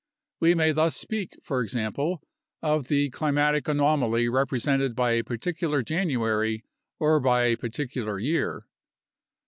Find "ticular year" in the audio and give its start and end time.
7.69-8.65